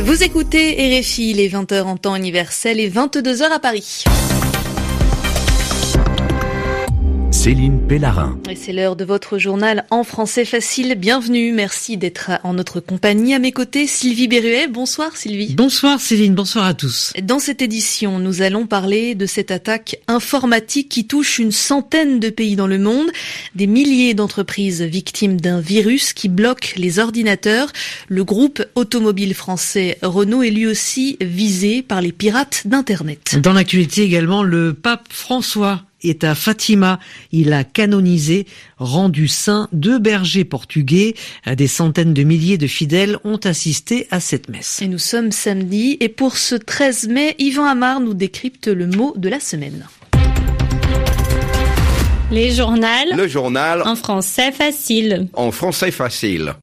[0.00, 4.04] Vous écoutez RFI, les 20h en temps universel et 22h à Paris.
[7.42, 8.38] Céline Pellarin.
[8.48, 10.94] Et c'est l'heure de votre journal en français facile.
[10.94, 11.52] Bienvenue.
[11.52, 13.34] Merci d'être en notre compagnie.
[13.34, 14.68] À mes côtés, Sylvie Berruet.
[14.68, 15.52] Bonsoir, Sylvie.
[15.56, 16.36] Bonsoir, Céline.
[16.36, 17.12] Bonsoir à tous.
[17.20, 22.30] Dans cette édition, nous allons parler de cette attaque informatique qui touche une centaine de
[22.30, 23.10] pays dans le monde.
[23.56, 27.72] Des milliers d'entreprises victimes d'un virus qui bloque les ordinateurs.
[28.06, 33.36] Le groupe automobile français Renault est lui aussi visé par les pirates d'Internet.
[33.42, 36.98] Dans l'actualité également, le pape François est à Fatima.
[37.30, 38.46] Il a canonisé,
[38.78, 41.14] rendu saint deux bergers portugais.
[41.46, 44.80] Des centaines de milliers de fidèles ont assisté à cette messe.
[44.82, 49.14] Et nous sommes samedi et pour ce 13 mai, Yvan Amar nous décrypte le mot
[49.16, 49.86] de la semaine.
[52.30, 52.82] Les journaux.
[53.14, 53.82] Le journal.
[53.82, 55.28] En français facile.
[55.34, 56.54] En français facile.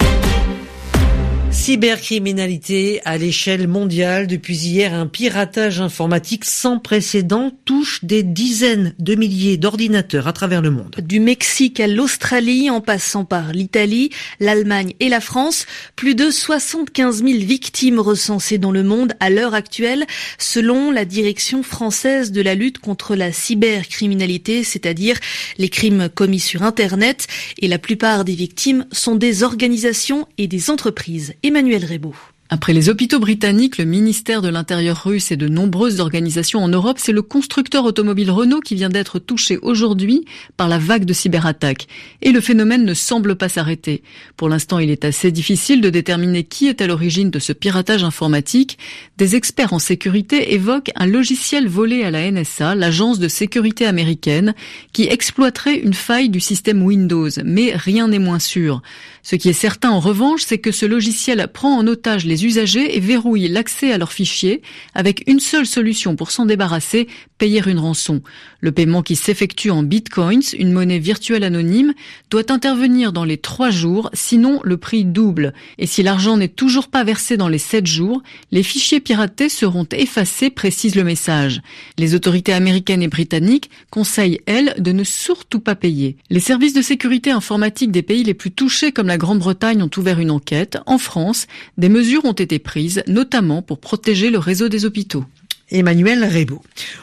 [1.69, 4.25] Cybercriminalité à l'échelle mondiale.
[4.25, 10.63] Depuis hier, un piratage informatique sans précédent touche des dizaines de milliers d'ordinateurs à travers
[10.63, 10.95] le monde.
[11.03, 17.23] Du Mexique à l'Australie, en passant par l'Italie, l'Allemagne et la France, plus de 75
[17.23, 20.07] 000 victimes recensées dans le monde à l'heure actuelle,
[20.39, 25.19] selon la direction française de la lutte contre la cybercriminalité, c'est-à-dire
[25.59, 27.27] les crimes commis sur Internet.
[27.59, 31.35] Et la plupart des victimes sont des organisations et des entreprises.
[31.67, 32.15] Rebaud.
[32.51, 36.97] Après les hôpitaux britanniques, le ministère de l'Intérieur russe et de nombreuses organisations en Europe,
[36.99, 40.25] c'est le constructeur automobile Renault qui vient d'être touché aujourd'hui
[40.57, 41.87] par la vague de cyberattaques.
[42.23, 44.01] Et le phénomène ne semble pas s'arrêter.
[44.35, 48.03] Pour l'instant, il est assez difficile de déterminer qui est à l'origine de ce piratage
[48.03, 48.79] informatique.
[49.17, 54.55] Des experts en sécurité évoquent un logiciel volé à la NSA, l'agence de sécurité américaine,
[54.91, 57.29] qui exploiterait une faille du système Windows.
[57.45, 58.81] Mais rien n'est moins sûr.
[59.23, 62.95] Ce qui est certain en revanche, c'est que ce logiciel prend en otage les usagers
[62.95, 64.61] et verrouille l'accès à leurs fichiers
[64.93, 67.07] avec une seule solution pour s'en débarrasser,
[67.37, 68.21] payer une rançon.
[68.61, 71.93] Le paiement qui s'effectue en bitcoins, une monnaie virtuelle anonyme,
[72.29, 75.53] doit intervenir dans les trois jours, sinon le prix double.
[75.77, 79.87] Et si l'argent n'est toujours pas versé dans les sept jours, les fichiers piratés seront
[79.91, 81.61] effacés, précise le message.
[81.97, 86.17] Les autorités américaines et britanniques conseillent, elles, de ne surtout pas payer.
[86.29, 90.29] Les services de sécurité informatique des pays les plus touchés la Grande-Bretagne ont ouvert une
[90.29, 90.77] enquête.
[90.85, 91.47] En France,
[91.77, 95.25] des mesures ont été prises, notamment pour protéger le réseau des hôpitaux.
[95.71, 96.61] Emmanuel Rebo.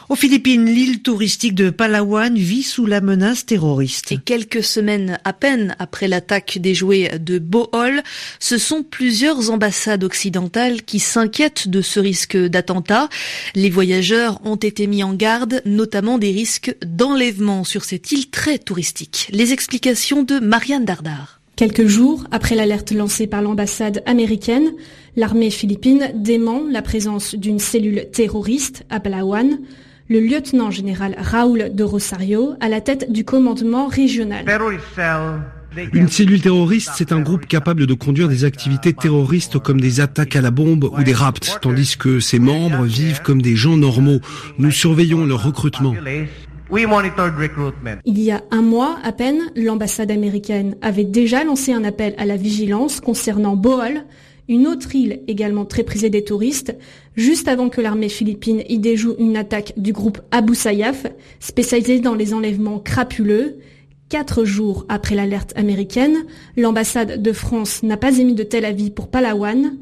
[0.09, 4.13] Aux Philippines, l'île touristique de Palawan vit sous la menace terroriste.
[4.13, 8.03] Et quelques semaines à peine après l'attaque des jouets de Bohol,
[8.41, 13.09] ce sont plusieurs ambassades occidentales qui s'inquiètent de ce risque d'attentat.
[13.55, 18.59] Les voyageurs ont été mis en garde, notamment des risques d'enlèvement sur cette île très
[18.59, 19.29] touristique.
[19.31, 21.36] Les explications de Marianne Dardar.
[21.57, 24.75] Quelques jours après l'alerte lancée par l'ambassade américaine,
[25.17, 29.59] l'armée philippine dément la présence d'une cellule terroriste à Palawan.
[30.11, 34.45] Le lieutenant général Raúl de Rosario à la tête du commandement régional.
[35.95, 40.37] Une cellule terroriste, c'est un groupe capable de conduire des activités terroristes comme des attaques
[40.37, 44.21] à la bombe ou des rapts, tandis que ses membres vivent comme des gens normaux.
[44.59, 45.95] Nous surveillons leur recrutement.
[48.05, 52.27] Il y a un mois à peine, l'ambassade américaine avait déjà lancé un appel à
[52.27, 54.03] la vigilance concernant Bohol,
[54.49, 56.77] une autre île également très prisée des touristes,
[57.15, 61.07] juste avant que l'armée philippine y déjoue une attaque du groupe Abu Sayyaf,
[61.39, 63.59] spécialisé dans les enlèvements crapuleux.
[64.09, 69.09] Quatre jours après l'alerte américaine, l'ambassade de France n'a pas émis de tel avis pour
[69.09, 69.79] Palawan.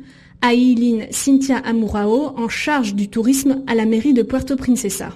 [0.52, 5.10] Aileen Cynthia Amurao, en charge du tourisme à la mairie de Puerto Princesa.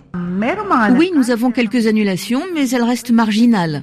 [0.97, 3.83] Oui, nous avons quelques annulations, mais elles restent marginales.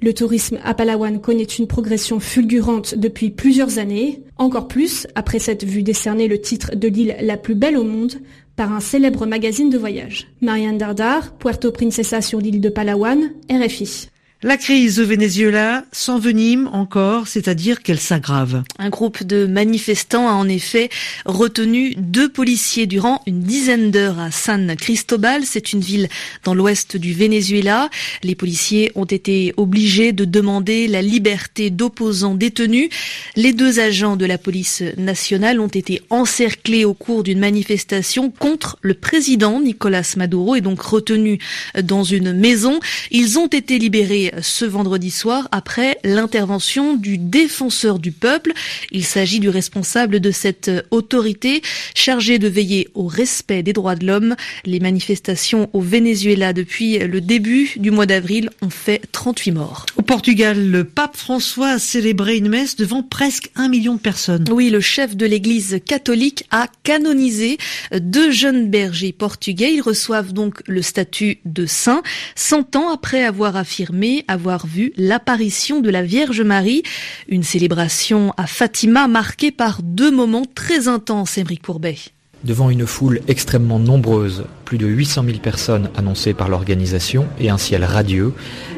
[0.00, 5.64] Le tourisme à Palawan connaît une progression fulgurante depuis plusieurs années, encore plus après s'être
[5.64, 8.14] vu décerner le titre de l'île la plus belle au monde
[8.54, 10.28] par un célèbre magazine de voyage.
[10.40, 14.08] Marianne Dardar, Puerto Princesa sur l'île de Palawan, RFI.
[14.46, 18.62] La crise au Venezuela s'envenime encore, c'est-à-dire qu'elle s'aggrave.
[18.78, 20.88] Un groupe de manifestants a en effet
[21.24, 25.42] retenu deux policiers durant une dizaine d'heures à San Cristobal.
[25.44, 26.08] C'est une ville
[26.44, 27.90] dans l'ouest du Venezuela.
[28.22, 32.88] Les policiers ont été obligés de demander la liberté d'opposants détenus.
[33.34, 38.78] Les deux agents de la police nationale ont été encerclés au cours d'une manifestation contre
[38.82, 41.40] le président Nicolas Maduro et donc retenus
[41.82, 42.78] dans une maison.
[43.10, 48.52] Ils ont été libérés ce vendredi soir après l'intervention du défenseur du peuple.
[48.90, 51.62] Il s'agit du responsable de cette autorité
[51.94, 54.36] chargée de veiller au respect des droits de l'homme.
[54.64, 59.86] Les manifestations au Venezuela depuis le début du mois d'avril ont fait 38 morts.
[59.96, 64.44] Au Portugal, le pape François a célébré une messe devant presque un million de personnes.
[64.50, 67.58] Oui, le chef de l'église catholique a canonisé
[67.92, 69.72] deux jeunes bergers portugais.
[69.74, 72.02] Ils reçoivent donc le statut de saint,
[72.34, 76.82] 100 ans après avoir affirmé avoir vu l'apparition de la Vierge Marie.
[77.28, 81.96] Une célébration à Fatima marquée par deux moments très intenses, Émeric Pourbet.
[82.44, 87.58] Devant une foule extrêmement nombreuse, plus de 800 000 personnes annoncées par l'organisation et un
[87.58, 88.34] ciel radieux,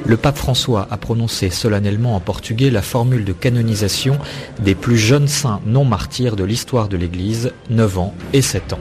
[0.06, 4.16] le pape François a prononcé solennellement en portugais la formule de canonisation
[4.60, 8.80] des plus jeunes saints non martyrs de l'histoire de l'Église, 9 ans et 7 ans.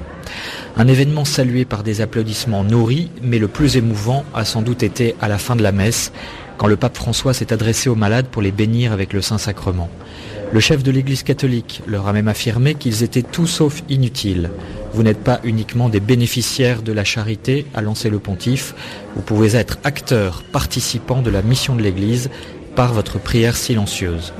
[0.78, 5.16] Un événement salué par des applaudissements nourris, mais le plus émouvant a sans doute été
[5.20, 6.12] à la fin de la messe,
[6.58, 9.90] quand le pape François s'est adressé aux malades pour les bénir avec le Saint-Sacrement.
[10.54, 14.50] Le chef de l'Église catholique leur a même affirmé qu'ils étaient tout sauf inutiles.
[14.94, 18.74] Vous n'êtes pas uniquement des bénéficiaires de la charité, a lancé le pontife,
[19.16, 22.30] vous pouvez être acteurs, participants de la mission de l'Église
[22.76, 24.34] par votre prière silencieuse,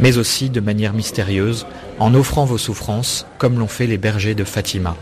[0.00, 1.66] mais aussi de manière mystérieuse,
[1.98, 4.96] en offrant vos souffrances, comme l'ont fait les bergers de Fatima.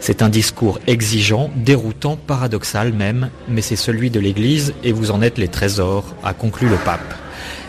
[0.00, 5.22] C'est un discours exigeant, déroutant, paradoxal même, mais c'est celui de l'Église et vous en
[5.22, 7.14] êtes les trésors, a conclu le pape.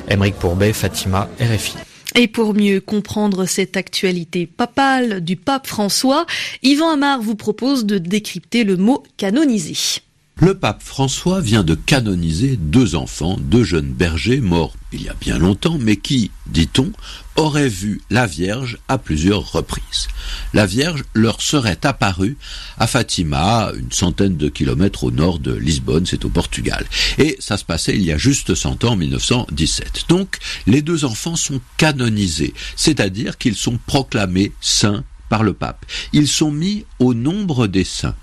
[0.09, 1.75] Émeric Pourbet, Fatima, RFI.
[2.15, 6.25] Et pour mieux comprendre cette actualité papale du pape François,
[6.63, 10.01] Yvan Amar vous propose de décrypter le mot canonisé.
[10.41, 15.15] Le pape François vient de canoniser deux enfants, deux jeunes bergers morts il y a
[15.19, 16.91] bien longtemps, mais qui, dit-on,
[17.35, 20.07] auraient vu la Vierge à plusieurs reprises.
[20.53, 22.37] La Vierge leur serait apparue
[22.77, 26.85] à Fatima, une centaine de kilomètres au nord de Lisbonne, c'est au Portugal.
[27.17, 30.05] Et ça se passait il y a juste 100 ans, en 1917.
[30.07, 35.85] Donc, les deux enfants sont canonisés, c'est-à-dire qu'ils sont proclamés saints par le pape.
[36.13, 38.15] Ils sont mis au nombre des saints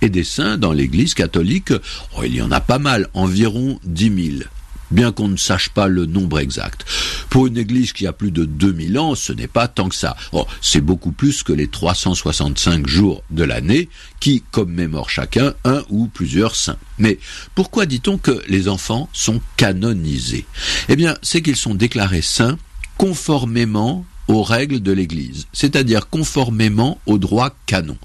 [0.00, 1.72] et des saints dans l'Église catholique,
[2.16, 4.48] oh, il y en a pas mal, environ dix mille
[4.90, 6.84] bien qu'on ne sache pas le nombre exact.
[7.30, 10.16] Pour une église qui a plus de 2000 ans, ce n'est pas tant que ça.
[10.32, 13.88] Oh, c'est beaucoup plus que les 365 jours de l'année
[14.20, 16.78] qui commémorent chacun un ou plusieurs saints.
[16.98, 17.18] Mais
[17.54, 20.46] pourquoi dit-on que les enfants sont canonisés?
[20.88, 22.58] Eh bien, c'est qu'ils sont déclarés saints
[22.96, 27.96] conformément aux règles de l'Église, c'est-à-dire conformément au droit canon.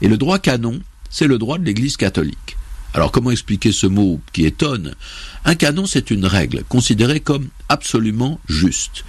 [0.00, 0.80] Et le droit canon,
[1.16, 2.58] c'est le droit de l'Église catholique.
[2.92, 4.94] Alors comment expliquer ce mot qui étonne?
[5.46, 9.02] Un canon, c'est une règle considérée comme absolument juste.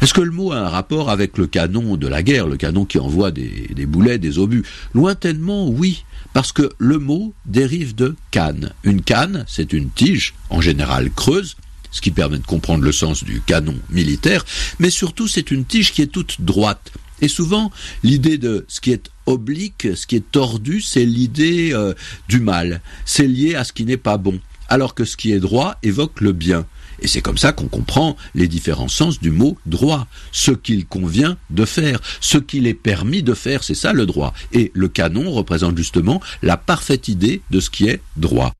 [0.00, 2.86] Est-ce que le mot a un rapport avec le canon de la guerre, le canon
[2.86, 4.64] qui envoie des, boulets, des obus?
[4.94, 8.72] Lointainement, oui, parce que le mot dérive de canne.
[8.82, 11.58] Une canne, c'est une tige, en général creuse,
[11.90, 14.46] ce qui permet de comprendre le sens du canon militaire,
[14.78, 16.90] mais surtout c'est une tige qui est toute droite.
[17.20, 17.70] Et souvent,
[18.02, 21.94] l'idée de ce qui est oblique, ce qui est tordu, c'est l'idée euh,
[22.28, 22.80] du mal.
[23.04, 24.40] C'est lié à ce qui n'est pas bon.
[24.68, 26.66] Alors que ce qui est droit évoque le bien.
[27.02, 30.06] Et c'est comme ça qu'on comprend les différents sens du mot droit.
[30.32, 34.34] Ce qu'il convient de faire, ce qu'il est permis de faire, c'est ça le droit.
[34.52, 38.52] Et le canon représente justement la parfaite idée de ce qui est droit.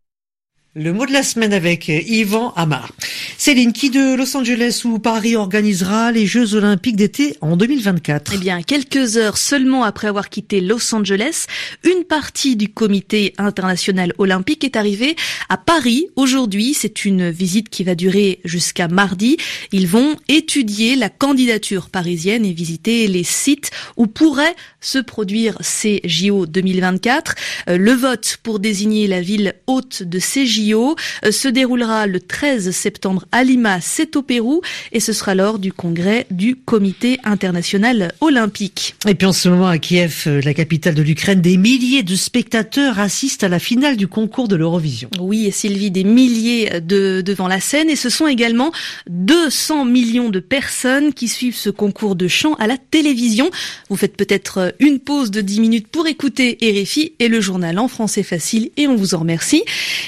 [0.76, 2.92] Le mot de la semaine avec Yvan Amar.
[3.36, 8.38] Céline, qui de Los Angeles ou Paris organisera les Jeux Olympiques d'été en 2024 Eh
[8.38, 11.46] bien, quelques heures seulement après avoir quitté Los Angeles,
[11.82, 15.16] une partie du comité international olympique est arrivée
[15.48, 16.72] à Paris aujourd'hui.
[16.72, 19.38] C'est une visite qui va durer jusqu'à mardi.
[19.72, 26.00] Ils vont étudier la candidature parisienne et visiter les sites où pourraient se produire ces
[26.04, 27.34] JO 2024.
[27.68, 32.20] Euh, le vote pour désigner la ville haute de ces JO euh, se déroulera le
[32.20, 37.18] 13 septembre à Lima, c'est au Pérou, et ce sera lors du congrès du Comité
[37.24, 38.94] international olympique.
[39.06, 42.14] Et puis en ce moment à Kiev, euh, la capitale de l'Ukraine, des milliers de
[42.14, 45.10] spectateurs assistent à la finale du concours de l'Eurovision.
[45.20, 48.72] Oui, et Sylvie, des milliers de, devant la scène, et ce sont également
[49.08, 53.50] 200 millions de personnes qui suivent ce concours de chant à la télévision.
[53.88, 57.88] Vous faites peut-être une pause de 10 minutes pour écouter RFI et le journal en
[57.88, 59.64] français facile, et on vous en remercie.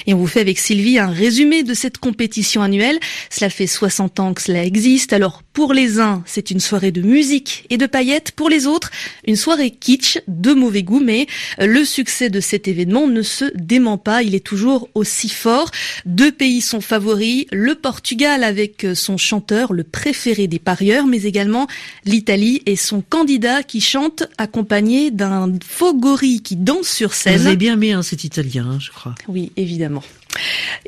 [0.06, 2.98] Et on vous fait avec Sylvie un résumé de cette compétition annuelle.
[3.30, 5.12] Cela fait 60 ans que cela existe.
[5.12, 8.32] Alors pour les uns, c'est une soirée de musique et de paillettes.
[8.32, 8.90] Pour les autres,
[9.26, 11.00] une soirée kitsch de mauvais goût.
[11.00, 11.26] Mais
[11.58, 14.22] le succès de cet événement ne se dément pas.
[14.22, 15.70] Il est toujours aussi fort.
[16.06, 17.46] Deux pays sont favoris.
[17.52, 21.66] Le Portugal avec son chanteur, le préféré des parieurs, mais également
[22.04, 27.38] l'Italie et son candidat qui chante accompagné d'un faux gorille qui danse sur scène.
[27.38, 29.14] Vous avez bien aimé hein, cet Italien, hein, je crois.
[29.28, 30.02] Oui, évidemment.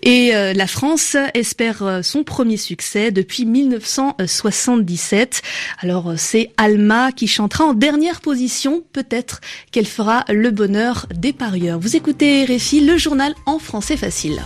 [0.03, 5.43] Et euh, la France espère euh, son premier succès depuis 1977.
[5.81, 8.83] Alors euh, c'est Alma qui chantera en dernière position.
[8.93, 9.41] Peut-être
[9.73, 11.79] qu'elle fera le bonheur des parieurs.
[11.79, 14.41] Vous écoutez Réfi, le journal en français facile.